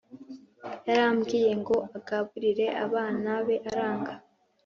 Yaramubwiye 0.87 1.51
ngo 1.61 1.75
agaburire 1.97 2.67
abana 2.85 3.31
be 3.45 3.55
aranga 3.69 4.13